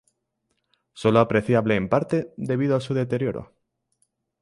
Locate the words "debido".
2.35-2.75